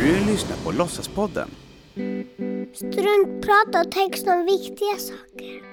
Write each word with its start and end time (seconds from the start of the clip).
Du 0.00 0.32
lyssnar 0.32 0.56
på 0.64 0.72
Låtsaspodden. 0.72 1.50
Struntprat 2.74 3.86
och 3.86 3.92
text 3.92 4.26
om 4.26 4.44
viktiga 4.44 4.96
saker. 4.98 5.72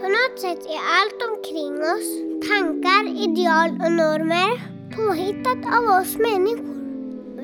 På 0.00 0.08
något 0.08 0.40
sätt 0.40 0.66
är 0.66 0.80
allt 0.98 1.20
omkring 1.30 1.74
oss, 1.92 2.08
tankar, 2.48 3.04
ideal 3.24 3.70
och 3.70 3.92
normer, 3.92 4.50
påhittat 4.96 5.74
av 5.76 5.84
oss 6.00 6.16
människor. 6.16 6.75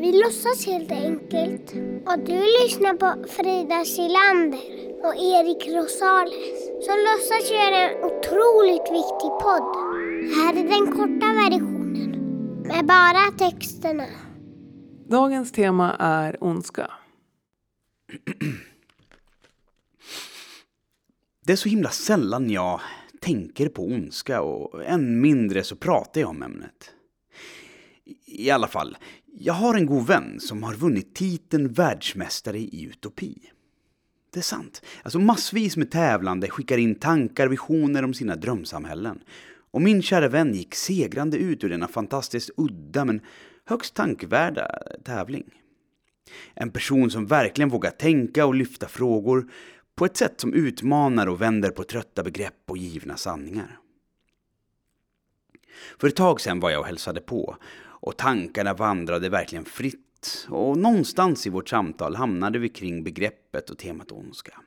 Vi 0.02 0.12
låtsas 0.12 0.66
helt 0.66 0.92
enkelt. 0.92 1.72
Och 2.06 2.18
du 2.26 2.40
lyssnar 2.62 2.94
på 2.94 3.28
Frida 3.28 3.84
Silander 3.84 4.60
och 5.06 5.14
Erik 5.14 5.68
Rosales 5.68 6.84
som 6.86 6.96
låtsas 7.08 7.50
göra 7.50 7.76
en 7.76 8.04
otroligt 8.04 8.88
viktig 8.98 9.30
podd. 9.42 9.76
Här 10.36 10.52
är 10.56 10.64
den 10.68 10.86
korta 10.92 11.26
versionen 11.26 12.10
med 12.62 12.86
bara 12.86 13.30
texterna. 13.38 14.06
Dagens 15.08 15.52
tema 15.52 15.96
är 15.98 16.44
ondska. 16.44 16.90
Det 21.46 21.52
är 21.52 21.56
så 21.56 21.68
himla 21.68 21.90
sällan 21.90 22.50
jag 22.50 22.80
tänker 23.20 23.68
på 23.68 23.82
ondska 23.82 24.42
och 24.42 24.84
än 24.84 25.20
mindre 25.20 25.64
så 25.64 25.76
pratar 25.76 26.20
jag 26.20 26.30
om 26.30 26.42
ämnet. 26.42 26.92
I 28.26 28.50
alla 28.50 28.68
fall, 28.68 28.96
jag 29.38 29.54
har 29.54 29.74
en 29.74 29.86
god 29.86 30.06
vän 30.06 30.40
som 30.40 30.62
har 30.62 30.74
vunnit 30.74 31.14
titeln 31.14 31.72
världsmästare 31.72 32.58
i 32.58 32.84
utopi. 32.84 33.38
Det 34.32 34.38
är 34.40 34.42
sant. 34.42 34.82
Alltså 35.02 35.18
massvis 35.18 35.76
med 35.76 35.90
tävlande 35.90 36.50
skickar 36.50 36.78
in 36.78 36.94
tankar, 36.94 37.48
visioner 37.48 38.04
om 38.04 38.14
sina 38.14 38.36
drömsamhällen. 38.36 39.20
Och 39.70 39.82
min 39.82 40.02
kära 40.02 40.28
vän 40.28 40.54
gick 40.54 40.74
segrande 40.74 41.36
ut 41.36 41.64
ur 41.64 41.68
denna 41.68 41.88
fantastiskt 41.88 42.50
udda 42.56 43.04
men 43.04 43.20
högst 43.64 43.94
tankvärda 43.94 44.78
tävling. 45.04 45.44
En 46.54 46.70
person 46.70 47.10
som 47.10 47.26
verkligen 47.26 47.68
vågar 47.68 47.90
tänka 47.90 48.46
och 48.46 48.54
lyfta 48.54 48.88
frågor 48.88 49.50
på 49.94 50.04
ett 50.04 50.16
sätt 50.16 50.40
som 50.40 50.54
utmanar 50.54 51.26
och 51.26 51.40
vänder 51.40 51.70
på 51.70 51.84
trötta 51.84 52.22
begrepp 52.22 52.62
och 52.68 52.78
givna 52.78 53.16
sanningar. 53.16 53.78
För 56.00 56.08
ett 56.08 56.16
tag 56.16 56.40
sedan 56.40 56.60
var 56.60 56.70
jag 56.70 56.80
och 56.80 56.86
hälsade 56.86 57.20
på 57.20 57.56
och 58.02 58.16
tankarna 58.16 58.74
vandrade 58.74 59.28
verkligen 59.28 59.64
fritt 59.64 60.46
och 60.48 60.78
någonstans 60.78 61.46
i 61.46 61.50
vårt 61.50 61.68
samtal 61.68 62.14
hamnade 62.14 62.58
vi 62.58 62.68
kring 62.68 63.04
begreppet 63.04 63.70
och 63.70 63.78
temat 63.78 64.12
ondska. 64.12 64.60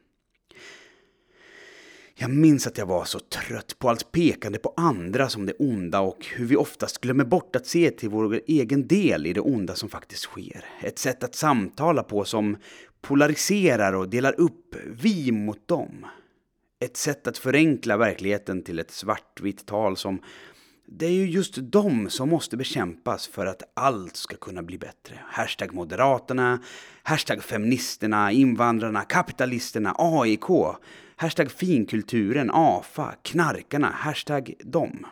Jag 2.18 2.30
minns 2.30 2.68
att 2.68 2.78
jag 2.78 2.86
var 2.86 3.06
så 3.06 3.20
trött 3.20 3.80
på 3.80 3.90
allt 3.90 4.12
pekande 4.12 4.60
på 4.60 4.74
andra 4.78 5.30
som 5.30 5.46
det 5.46 5.54
onda 5.60 6.00
och 6.00 6.26
hur 6.26 6.46
vi 6.46 6.56
oftast 6.56 7.02
glömmer 7.02 7.24
bort 7.24 7.56
att 7.56 7.66
se 7.66 7.92
till 7.92 8.10
vår 8.10 8.42
egen 8.48 8.88
del 8.88 9.26
i 9.26 9.34
det 9.34 9.42
onda 9.42 9.76
som 9.76 9.90
faktiskt 9.90 10.24
sker. 10.24 10.66
Ett 10.82 11.00
sätt 11.00 11.24
att 11.24 11.36
samtala 11.36 12.04
på 12.04 12.26
som 12.26 12.58
polariserar 13.02 13.94
och 13.94 14.10
delar 14.10 14.40
upp 14.40 14.76
vi 14.86 15.32
mot 15.32 15.68
dem. 15.68 16.06
Ett 16.80 16.98
sätt 16.98 17.28
att 17.28 17.38
förenkla 17.38 17.98
verkligheten 17.98 18.64
till 18.64 18.80
ett 18.80 18.92
svartvitt 18.92 19.66
tal 19.66 19.98
som 19.98 20.20
det 20.88 21.06
är 21.06 21.12
ju 21.12 21.30
just 21.30 21.58
de 21.58 22.10
som 22.10 22.30
måste 22.30 22.58
bekämpas 22.58 23.28
för 23.28 23.46
att 23.46 23.64
allt 23.74 24.16
ska 24.16 24.36
kunna 24.36 24.64
bli 24.64 24.78
bättre. 24.78 25.20
Hashtag 25.28 25.74
Moderaterna, 25.74 26.60
hashtag 27.04 27.44
Feministerna, 27.44 28.32
Invandrarna, 28.32 29.02
Kapitalisterna, 29.02 29.96
AIK, 29.98 30.46
hashtag 31.16 31.52
Finkulturen, 31.52 32.52
AFA, 32.54 33.16
Knarkarna, 33.22 33.90
hashtag 33.90 34.54
dem. 34.60 35.06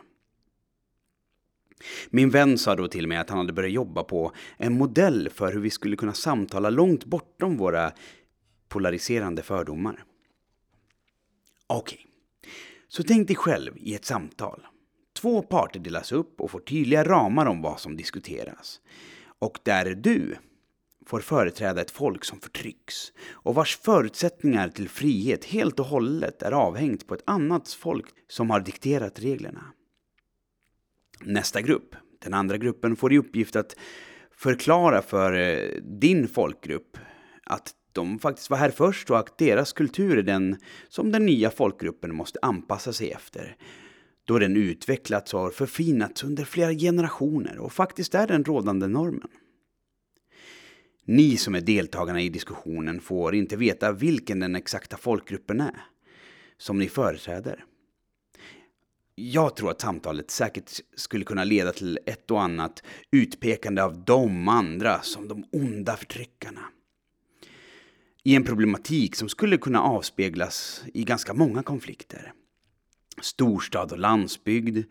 Min 2.10 2.30
vän 2.30 2.58
sa 2.58 2.76
då 2.76 2.88
till 2.88 3.06
mig 3.06 3.18
att 3.18 3.30
han 3.30 3.38
hade 3.38 3.52
börjat 3.52 3.72
jobba 3.72 4.02
på 4.02 4.32
en 4.56 4.78
modell 4.78 5.28
för 5.34 5.52
hur 5.52 5.60
vi 5.60 5.70
skulle 5.70 5.96
kunna 5.96 6.12
samtala 6.12 6.70
långt 6.70 7.04
bortom 7.04 7.56
våra 7.56 7.92
polariserande 8.68 9.42
fördomar. 9.42 10.04
Okej, 11.66 11.98
okay. 11.98 12.50
så 12.88 13.02
tänk 13.02 13.26
dig 13.26 13.36
själv 13.36 13.72
i 13.76 13.94
ett 13.94 14.04
samtal. 14.04 14.66
Två 15.24 15.42
parter 15.42 15.80
delas 15.80 16.12
upp 16.12 16.40
och 16.40 16.50
får 16.50 16.60
tydliga 16.60 17.04
ramar 17.04 17.46
om 17.46 17.62
vad 17.62 17.80
som 17.80 17.96
diskuteras. 17.96 18.80
Och 19.38 19.58
där 19.62 19.94
du 19.94 20.36
får 21.06 21.20
företräda 21.20 21.80
ett 21.80 21.90
folk 21.90 22.24
som 22.24 22.40
förtrycks 22.40 23.12
och 23.30 23.54
vars 23.54 23.76
förutsättningar 23.76 24.68
till 24.68 24.88
frihet 24.88 25.44
helt 25.44 25.80
och 25.80 25.86
hållet 25.86 26.42
är 26.42 26.52
avhängt 26.52 27.06
på 27.06 27.14
ett 27.14 27.22
annat 27.26 27.68
folk 27.68 28.06
som 28.28 28.50
har 28.50 28.60
dikterat 28.60 29.20
reglerna. 29.20 29.64
Nästa 31.20 31.60
grupp, 31.60 31.96
den 32.18 32.34
andra 32.34 32.56
gruppen, 32.56 32.96
får 32.96 33.12
i 33.12 33.18
uppgift 33.18 33.56
att 33.56 33.76
förklara 34.30 35.02
för 35.02 35.32
eh, 35.32 35.82
din 35.82 36.28
folkgrupp 36.28 36.98
att 37.44 37.72
de 37.92 38.18
faktiskt 38.18 38.50
var 38.50 38.58
här 38.58 38.70
först 38.70 39.10
och 39.10 39.18
att 39.18 39.38
deras 39.38 39.72
kultur 39.72 40.18
är 40.18 40.22
den 40.22 40.56
som 40.88 41.12
den 41.12 41.26
nya 41.26 41.50
folkgruppen 41.50 42.14
måste 42.14 42.38
anpassa 42.42 42.92
sig 42.92 43.10
efter 43.10 43.56
då 44.24 44.38
den 44.38 44.56
utvecklats 44.56 45.34
och 45.34 45.40
har 45.40 45.50
förfinats 45.50 46.24
under 46.24 46.44
flera 46.44 46.74
generationer 46.74 47.58
och 47.58 47.72
faktiskt 47.72 48.14
är 48.14 48.26
den 48.26 48.44
rådande 48.44 48.86
normen. 48.86 49.30
Ni 51.04 51.36
som 51.36 51.54
är 51.54 51.60
deltagarna 51.60 52.20
i 52.20 52.28
diskussionen 52.28 53.00
får 53.00 53.34
inte 53.34 53.56
veta 53.56 53.92
vilken 53.92 54.40
den 54.40 54.56
exakta 54.56 54.96
folkgruppen 54.96 55.60
är 55.60 55.84
som 56.58 56.78
ni 56.78 56.88
företräder. 56.88 57.64
Jag 59.14 59.56
tror 59.56 59.70
att 59.70 59.80
samtalet 59.80 60.30
säkert 60.30 60.70
skulle 60.96 61.24
kunna 61.24 61.44
leda 61.44 61.72
till 61.72 61.98
ett 62.06 62.30
och 62.30 62.42
annat 62.42 62.82
utpekande 63.10 63.82
av 63.82 64.04
de 64.04 64.48
andra 64.48 65.00
som 65.02 65.28
de 65.28 65.44
onda 65.52 65.96
förtryckarna. 65.96 66.60
I 68.22 68.36
en 68.36 68.44
problematik 68.44 69.16
som 69.16 69.28
skulle 69.28 69.56
kunna 69.56 69.82
avspeglas 69.82 70.84
i 70.94 71.04
ganska 71.04 71.34
många 71.34 71.62
konflikter 71.62 72.32
storstad 73.20 73.92
och 73.92 73.98
landsbygd, 73.98 74.84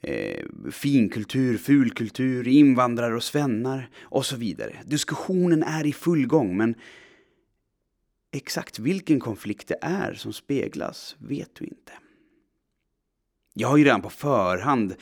eh, 0.00 0.44
finkultur, 0.70 1.58
fulkultur, 1.58 2.48
invandrare 2.48 3.14
och 3.14 3.22
svennar 3.22 3.90
och 4.02 4.26
så 4.26 4.36
vidare. 4.36 4.76
Diskussionen 4.84 5.62
är 5.62 5.86
i 5.86 5.92
full 5.92 6.26
gång 6.26 6.56
men 6.56 6.74
exakt 8.32 8.78
vilken 8.78 9.20
konflikt 9.20 9.68
det 9.68 9.78
är 9.80 10.14
som 10.14 10.32
speglas 10.32 11.16
vet 11.18 11.54
du 11.54 11.64
inte. 11.64 11.92
Jag 13.54 13.68
har 13.68 13.76
ju 13.76 13.84
redan 13.84 14.02
på 14.02 14.10
förhand 14.10 14.94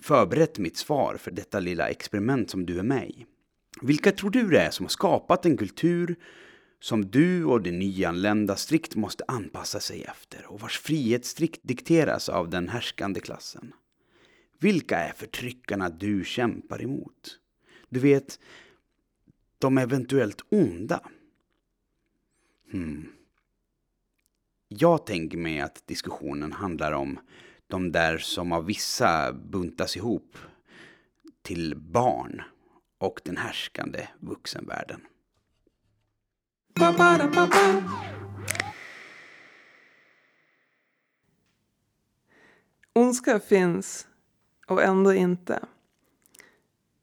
förberett 0.00 0.58
mitt 0.58 0.76
svar 0.76 1.16
för 1.16 1.30
detta 1.30 1.60
lilla 1.60 1.88
experiment 1.88 2.50
som 2.50 2.66
du 2.66 2.78
är 2.78 2.82
med 2.82 3.10
i. 3.10 3.26
Vilka 3.82 4.12
tror 4.12 4.30
du 4.30 4.48
det 4.48 4.60
är 4.60 4.70
som 4.70 4.84
har 4.84 4.90
skapat 4.90 5.46
en 5.46 5.56
kultur 5.56 6.16
som 6.82 7.10
du 7.10 7.44
och 7.44 7.62
de 7.62 7.72
nyanlända 7.72 8.56
strikt 8.56 8.94
måste 8.94 9.24
anpassa 9.28 9.80
sig 9.80 10.02
efter 10.02 10.46
och 10.46 10.60
vars 10.60 10.78
frihet 10.78 11.24
strikt 11.24 11.60
dikteras 11.62 12.28
av 12.28 12.50
den 12.50 12.68
härskande 12.68 13.20
klassen. 13.20 13.74
Vilka 14.58 14.98
är 14.98 15.12
förtryckarna 15.12 15.88
du 15.88 16.24
kämpar 16.24 16.82
emot? 16.82 17.38
Du 17.88 18.00
vet, 18.00 18.40
de 19.58 19.78
eventuellt 19.78 20.42
onda. 20.48 21.00
Hmm. 22.70 23.12
Jag 24.68 25.06
tänker 25.06 25.38
mig 25.38 25.60
att 25.60 25.86
diskussionen 25.86 26.52
handlar 26.52 26.92
om 26.92 27.18
de 27.66 27.92
där 27.92 28.18
som 28.18 28.52
av 28.52 28.64
vissa 28.64 29.32
buntas 29.32 29.96
ihop 29.96 30.36
till 31.42 31.74
barn 31.76 32.42
och 32.98 33.20
den 33.24 33.36
härskande 33.36 34.08
vuxenvärlden. 34.20 35.00
Ondska 42.92 43.40
finns 43.40 44.06
och 44.66 44.82
ändå 44.82 45.12
inte. 45.12 45.64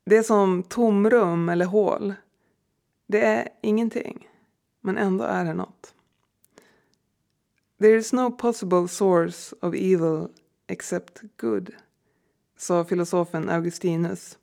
Det 0.05 0.17
är 0.17 0.23
som 0.23 0.63
tomrum 0.63 1.49
eller 1.49 1.65
hål. 1.65 2.13
Det 3.07 3.25
är 3.25 3.49
ingenting, 3.61 4.29
men 4.81 4.97
ändå 4.97 5.23
är 5.23 5.45
det 5.45 5.53
något. 5.53 5.94
There 7.79 7.97
is 7.97 8.13
no 8.13 8.31
possible 8.31 8.88
source 8.88 9.55
of 9.61 9.73
evil 9.73 10.27
except 10.67 11.21
good, 11.38 11.75
sa 12.57 12.85
filosofen 12.85 13.49
Augustinus, 13.49 14.38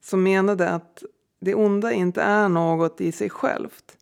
som 0.00 0.22
menade 0.22 0.70
att 0.70 1.02
det 1.40 1.54
onda 1.54 1.92
inte 1.92 2.22
är 2.22 2.48
något 2.48 3.00
i 3.00 3.12
sig 3.12 3.30
självt, 3.30 3.96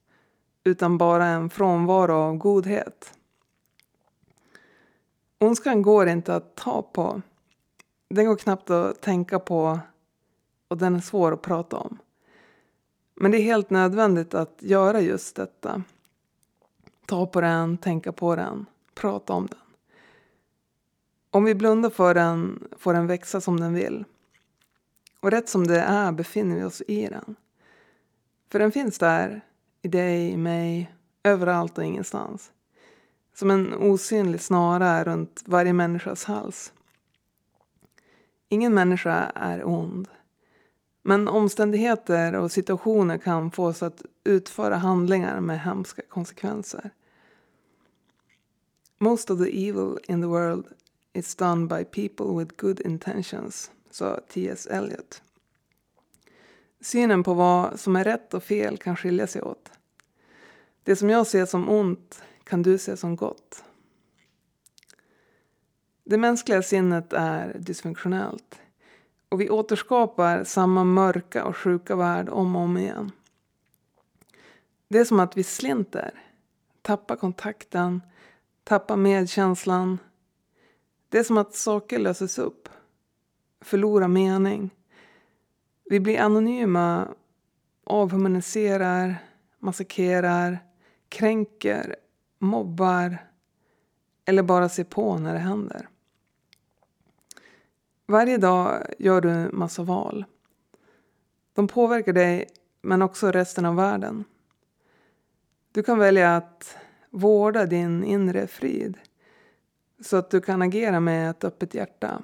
utan 0.64 0.98
bara 0.98 1.26
en 1.26 1.50
frånvaro 1.50 2.14
av 2.14 2.36
godhet. 2.36 3.14
Ondskan 5.38 5.82
går 5.82 6.08
inte 6.08 6.34
att 6.34 6.54
ta 6.54 6.82
på. 6.82 7.22
Den 8.10 8.26
går 8.26 8.36
knappt 8.36 8.70
att 8.70 9.00
tänka 9.00 9.38
på 9.38 9.78
och 10.68 10.78
den 10.78 10.96
är 10.96 11.00
svår 11.00 11.32
att 11.32 11.42
prata 11.42 11.76
om. 11.76 11.98
Men 13.14 13.30
det 13.30 13.38
är 13.38 13.42
helt 13.42 13.70
nödvändigt 13.70 14.34
att 14.34 14.58
göra 14.58 15.00
just 15.00 15.36
detta. 15.36 15.82
ta 17.06 17.26
på 17.26 17.40
den, 17.40 17.78
tänka 17.78 18.12
på 18.12 18.36
den, 18.36 18.66
prata 18.94 19.32
om 19.32 19.46
den. 19.46 19.58
Om 21.30 21.44
vi 21.44 21.54
blundar 21.54 21.90
för 21.90 22.14
den 22.14 22.68
får 22.78 22.94
den 22.94 23.06
växa 23.06 23.40
som 23.40 23.60
den 23.60 23.74
vill. 23.74 24.04
Och 25.20 25.30
rätt 25.30 25.48
som 25.48 25.66
det 25.66 25.80
är 25.80 26.12
befinner 26.12 26.56
vi 26.56 26.64
oss 26.64 26.82
i 26.88 27.06
den. 27.06 27.36
För 28.48 28.58
den 28.58 28.72
finns 28.72 28.98
där, 28.98 29.40
i 29.82 29.88
dig, 29.88 30.30
i 30.30 30.36
mig, 30.36 30.92
överallt 31.22 31.78
och 31.78 31.84
ingenstans. 31.84 32.52
Som 33.34 33.50
en 33.50 33.74
osynlig 33.74 34.40
snara 34.40 35.04
runt 35.04 35.42
varje 35.46 35.72
människas 35.72 36.24
hals. 36.24 36.72
Ingen 38.48 38.74
människa 38.74 39.32
är 39.34 39.66
ond. 39.66 40.08
Men 41.02 41.28
omständigheter 41.28 42.34
och 42.34 42.52
situationer 42.52 43.18
kan 43.18 43.50
få 43.50 43.66
oss 43.66 43.82
att 43.82 44.02
utföra 44.24 44.76
handlingar 44.76 45.40
med 45.40 45.60
hemska 45.60 46.02
konsekvenser. 46.08 46.90
Most 48.98 49.30
of 49.30 49.38
the 49.38 49.68
evil 49.68 49.98
in 50.08 50.20
the 50.20 50.26
world 50.26 50.66
is 51.12 51.34
done 51.34 51.66
by 51.66 51.84
people 51.84 52.38
with 52.38 52.54
good 52.56 52.80
intentions, 52.80 53.70
sa 53.90 54.20
T.S. 54.28 54.66
Eliot. 54.66 55.22
Synen 56.80 57.22
på 57.22 57.34
vad 57.34 57.80
som 57.80 57.96
är 57.96 58.04
rätt 58.04 58.34
och 58.34 58.42
fel 58.42 58.78
kan 58.78 58.96
skilja 58.96 59.26
sig 59.26 59.42
åt. 59.42 59.70
Det 60.82 60.96
som 60.96 61.10
jag 61.10 61.26
ser 61.26 61.46
som 61.46 61.68
ont 61.68 62.22
kan 62.44 62.62
du 62.62 62.78
se 62.78 62.96
som 62.96 63.16
gott. 63.16 63.64
Det 66.04 66.18
mänskliga 66.18 66.62
sinnet 66.62 67.12
är 67.12 67.56
dysfunktionellt 67.58 68.60
och 69.28 69.40
vi 69.40 69.50
återskapar 69.50 70.44
samma 70.44 70.84
mörka 70.84 71.44
och 71.44 71.56
sjuka 71.56 71.96
värld 71.96 72.28
om 72.28 72.56
och 72.56 72.62
om 72.62 72.76
igen. 72.76 73.12
Det 74.88 74.98
är 74.98 75.04
som 75.04 75.20
att 75.20 75.36
vi 75.36 75.42
slinter, 75.42 76.22
tappar 76.82 77.16
kontakten, 77.16 78.02
tappar 78.64 78.96
medkänslan. 78.96 79.98
Det 81.08 81.18
är 81.18 81.24
som 81.24 81.38
att 81.38 81.54
saker 81.54 81.98
löses 81.98 82.38
upp, 82.38 82.68
förlorar 83.60 84.08
mening. 84.08 84.70
Vi 85.90 86.00
blir 86.00 86.20
anonyma, 86.20 87.08
avhumaniserar, 87.84 89.16
massakrerar, 89.58 90.58
kränker, 91.08 91.96
mobbar 92.38 93.18
eller 94.24 94.42
bara 94.42 94.68
ser 94.68 94.84
på 94.84 95.18
när 95.18 95.32
det 95.32 95.38
händer. 95.38 95.88
Varje 98.06 98.38
dag 98.38 98.86
gör 98.98 99.20
du 99.20 99.50
massa 99.52 99.82
val. 99.82 100.24
De 101.52 101.68
påverkar 101.68 102.12
dig, 102.12 102.48
men 102.82 103.02
också 103.02 103.30
resten 103.30 103.64
av 103.64 103.76
världen. 103.76 104.24
Du 105.72 105.82
kan 105.82 105.98
välja 105.98 106.36
att 106.36 106.76
vårda 107.10 107.66
din 107.66 108.04
inre 108.04 108.46
frid 108.46 108.98
så 110.00 110.16
att 110.16 110.30
du 110.30 110.40
kan 110.40 110.62
agera 110.62 111.00
med 111.00 111.30
ett 111.30 111.44
öppet 111.44 111.74
hjärta, 111.74 112.22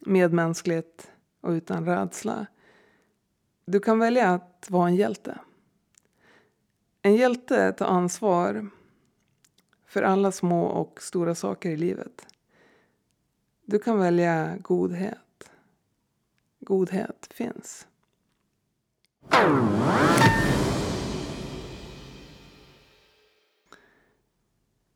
medmänskligt 0.00 1.10
och 1.40 1.50
utan 1.50 1.86
rädsla. 1.86 2.46
Du 3.64 3.80
kan 3.80 3.98
välja 3.98 4.28
att 4.30 4.66
vara 4.70 4.88
en 4.88 4.96
hjälte. 4.96 5.38
En 7.02 7.14
hjälte 7.14 7.72
tar 7.72 7.86
ansvar 7.86 8.70
för 9.86 10.02
alla 10.02 10.32
små 10.32 10.66
och 10.66 11.02
stora 11.02 11.34
saker 11.34 11.70
i 11.70 11.76
livet. 11.76 12.26
Du 13.64 13.78
kan 13.78 13.98
välja 13.98 14.56
godhet. 14.60 15.50
Godhet 16.60 17.28
finns. 17.30 17.86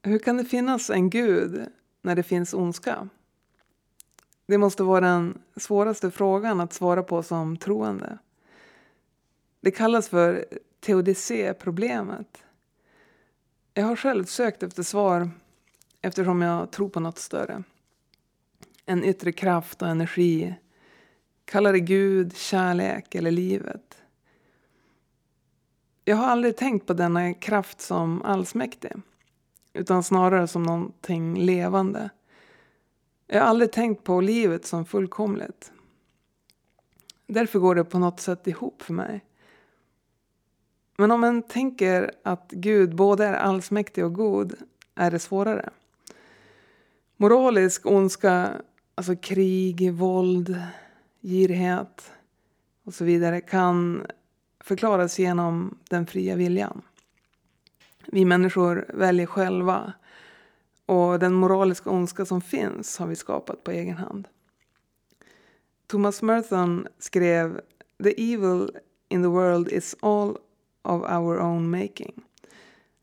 Hur 0.02 0.18
kan 0.18 0.36
det 0.36 0.44
finnas 0.44 0.90
en 0.90 1.10
gud 1.10 1.68
när 2.02 2.14
det 2.14 2.22
finns 2.22 2.54
ondska? 2.54 3.08
Det 4.46 4.58
måste 4.58 4.82
vara 4.82 5.00
den 5.00 5.42
svåraste 5.56 6.10
frågan 6.10 6.60
att 6.60 6.72
svara 6.72 7.02
på 7.02 7.22
som 7.22 7.56
troende. 7.56 8.18
Det 9.66 9.70
kallas 9.70 10.08
för 10.08 10.46
teodicé-problemet. 10.80 12.44
Jag 13.74 13.84
har 13.84 13.96
själv 13.96 14.24
sökt 14.24 14.62
efter 14.62 14.82
svar 14.82 15.30
eftersom 16.02 16.42
jag 16.42 16.70
tror 16.70 16.88
på 16.88 17.00
något 17.00 17.18
större. 17.18 17.62
En 18.84 19.04
yttre 19.04 19.32
kraft 19.32 19.82
och 19.82 19.88
energi. 19.88 20.54
Kalla 21.44 21.72
det 21.72 21.80
Gud, 21.80 22.36
kärlek 22.36 23.14
eller 23.14 23.30
livet. 23.30 24.02
Jag 26.04 26.16
har 26.16 26.26
aldrig 26.26 26.56
tänkt 26.56 26.86
på 26.86 26.94
denna 26.94 27.34
kraft 27.34 27.80
som 27.80 28.22
allsmäktig 28.22 28.92
utan 29.72 30.02
snarare 30.02 30.48
som 30.48 30.62
någonting 30.62 31.38
levande. 31.38 32.10
Jag 33.26 33.40
har 33.40 33.46
aldrig 33.46 33.72
tänkt 33.72 34.04
på 34.04 34.20
livet 34.20 34.66
som 34.66 34.84
fullkomligt. 34.84 35.72
Därför 37.26 37.58
går 37.58 37.74
det 37.74 37.84
på 37.84 37.98
något 37.98 38.20
sätt 38.20 38.46
ihop 38.46 38.82
för 38.82 38.92
mig. 38.92 39.24
Men 40.96 41.10
om 41.10 41.20
man 41.20 41.42
tänker 41.42 42.10
att 42.22 42.50
Gud 42.50 42.94
både 42.94 43.24
är 43.24 43.34
allsmäktig 43.34 44.04
och 44.04 44.14
god 44.14 44.54
är 44.94 45.10
det 45.10 45.18
svårare. 45.18 45.70
Moralisk 47.16 47.86
ondska, 47.86 48.52
alltså 48.94 49.16
krig, 49.16 49.92
våld, 49.92 50.62
girighet 51.22 52.12
och 52.84 52.94
så 52.94 53.04
vidare 53.04 53.40
kan 53.40 54.06
förklaras 54.60 55.18
genom 55.18 55.78
den 55.88 56.06
fria 56.06 56.36
viljan. 56.36 56.82
Vi 58.06 58.24
människor 58.24 58.86
väljer 58.94 59.26
själva 59.26 59.92
och 60.86 61.18
den 61.18 61.34
moraliska 61.34 61.90
ondska 61.90 62.24
som 62.24 62.40
finns 62.40 62.98
har 62.98 63.06
vi 63.06 63.16
skapat 63.16 63.64
på 63.64 63.70
egen 63.70 63.96
hand. 63.96 64.28
Thomas 65.86 66.22
Merton 66.22 66.86
skrev 66.98 67.60
The 68.02 68.34
evil 68.34 68.70
in 69.08 69.22
the 69.22 69.28
world 69.28 69.68
is 69.68 69.96
all 70.00 70.38
of 70.86 71.02
our 71.04 71.38
own 71.40 71.70
making. 71.70 72.22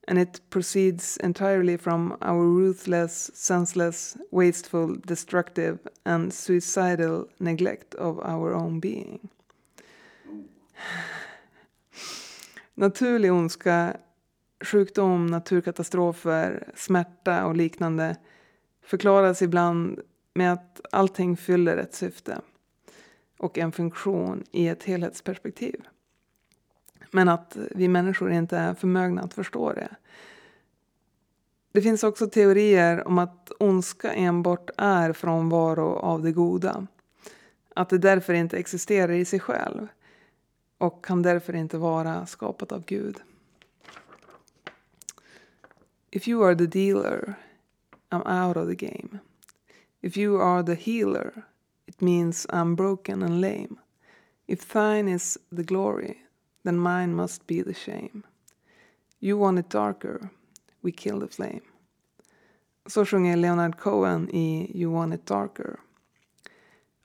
And 0.07 0.19
it 0.19 0.41
proceeds 0.49 1.17
entirely 1.23 1.77
from 1.77 2.17
our 2.21 2.45
ruthless, 2.45 3.31
senseless, 3.33 4.17
wasteful, 4.31 4.95
destructive 5.07 5.79
and 6.05 6.33
suicidal 6.33 7.27
neglect 7.37 7.93
of 7.95 8.19
our 8.19 8.53
own 8.53 8.79
being. 8.79 9.19
Naturlig 12.75 13.31
ondska, 13.31 13.97
sjukdom, 14.61 15.27
naturkatastrofer, 15.27 16.71
smärta 16.75 17.45
och 17.45 17.55
liknande 17.55 18.15
förklaras 18.85 19.41
ibland 19.41 19.99
med 20.33 20.53
att 20.53 20.81
allting 20.91 21.37
fyller 21.37 21.77
ett 21.77 21.93
syfte 21.93 22.41
och 23.37 23.57
en 23.57 23.71
funktion 23.71 24.43
i 24.51 24.67
ett 24.67 24.83
helhetsperspektiv. 24.83 25.81
Men 27.13 27.29
att 27.29 27.57
vi 27.71 27.87
människor 27.87 28.31
inte 28.31 28.57
är 28.57 28.73
förmögna 28.73 29.21
att 29.21 29.33
förstå 29.33 29.73
det. 29.73 29.95
Det 31.71 31.81
finns 31.81 32.03
också 32.03 32.27
teorier 32.27 33.07
om 33.07 33.17
att 33.17 33.51
ondska 33.59 34.13
enbart 34.13 34.69
är 34.77 35.13
frånvaro 35.13 35.95
av 35.95 36.21
det 36.21 36.31
goda. 36.31 36.87
Att 37.75 37.89
det 37.89 37.97
därför 37.97 38.33
inte 38.33 38.57
existerar 38.57 39.13
i 39.13 39.25
sig 39.25 39.39
själv 39.39 39.87
och 40.77 41.05
kan 41.05 41.21
därför 41.21 41.55
inte 41.55 41.77
vara 41.77 42.25
skapat 42.25 42.71
av 42.71 42.85
Gud. 42.85 43.21
If 46.11 46.27
you 46.27 46.45
are 46.45 46.55
the 46.55 46.67
dealer, 46.67 47.33
I'm 48.09 48.47
out 48.47 48.57
of 48.57 48.67
the 48.67 48.85
game. 48.85 49.19
If 50.01 50.17
you 50.17 50.41
are 50.41 50.63
the 50.63 50.91
healer, 50.91 51.43
it 51.85 52.01
means 52.01 52.47
I'm 52.49 52.75
broken 52.75 53.23
and 53.23 53.41
lame. 53.41 53.75
If 54.47 54.73
thine 54.73 55.07
is 55.15 55.37
the 55.49 55.63
glory, 55.63 56.22
then 56.63 56.79
mine 56.79 57.15
must 57.15 57.47
be 57.47 57.63
the 57.63 57.73
shame. 57.73 58.23
You 59.19 59.39
want 59.39 59.59
it 59.59 59.69
darker, 59.69 60.29
we 60.81 60.91
kill 60.91 61.19
the 61.19 61.27
flame. 61.27 61.61
Så 62.85 63.05
sjunger 63.05 63.35
Leonard 63.35 63.77
Cohen 63.77 64.29
i 64.29 64.71
You 64.81 64.93
want 64.93 65.13
it 65.13 65.25
darker. 65.25 65.79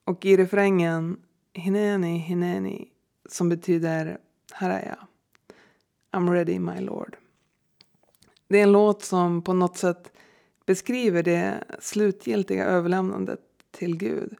Och 0.04 0.26
i 0.26 0.36
refrängen 0.36 1.16
Hineni, 1.52 2.18
Hineni, 2.18 2.88
som 3.28 3.48
betyder 3.48 4.18
Här 4.52 4.70
är 4.70 4.86
jag. 4.86 5.06
I'm 6.12 6.32
ready 6.32 6.58
my 6.58 6.80
lord. 6.80 7.16
Det 8.48 8.58
är 8.58 8.62
en 8.62 8.72
låt 8.72 9.02
som 9.02 9.42
på 9.42 9.52
något 9.52 9.76
sätt 9.76 10.12
beskriver 10.66 11.22
det 11.22 11.64
slutgiltiga 11.80 12.64
överlämnandet 12.64 13.40
till 13.70 13.96
Gud. 13.96 14.36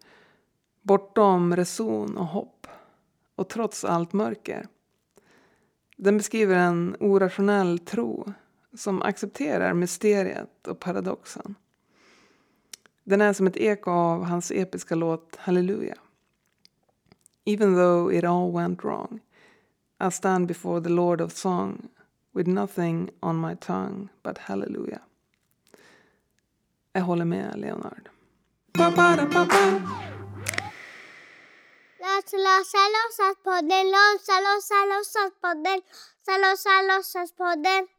Bortom 0.83 1.57
reson 1.57 2.17
och 2.17 2.27
hopp 2.27 2.67
och 3.35 3.49
trots 3.49 3.85
allt 3.85 4.13
mörker. 4.13 4.69
Den 6.01 6.17
beskriver 6.17 6.57
en 6.57 6.97
orationell 7.01 7.79
tro 7.79 8.33
som 8.75 9.03
accepterar 9.03 9.75
mysteriet 9.75 10.67
och 10.67 10.81
paradoxen. 10.81 11.55
Den 13.05 13.21
är 13.21 13.33
som 13.33 13.47
ett 13.47 13.57
eko 13.57 13.91
av 13.91 14.25
hans 14.25 14.51
episka 14.51 14.95
låt 14.95 15.37
Halleluja. 15.37 15.95
Even 17.45 17.75
though 17.75 18.15
it 18.15 18.25
all 18.25 18.53
went 18.53 18.85
wrong, 18.85 19.21
I 20.09 20.11
stand 20.11 20.47
before 20.47 20.81
the 20.81 20.89
Lord 20.89 21.21
of 21.21 21.33
song 21.33 21.89
with 22.35 22.49
nothing 22.49 23.11
on 23.21 23.41
my 23.41 23.57
tongue 23.57 24.09
but 24.23 24.39
hallelujah. 24.39 25.01
Jag 26.93 27.03
håller 27.03 27.25
med 27.25 27.55
Leonard. 27.57 28.09
Låsa, 28.79 29.17
låsa, 29.17 29.39
låtsas 29.39 30.18
salosas, 32.27 33.37
poder, 33.43 33.87
los 33.87 34.23
salosas, 34.23 34.65
salosas, 34.65 35.33
poder, 35.41 35.85
salosas, 36.23 36.61
salosas, 36.61 37.33
poder. 37.33 37.98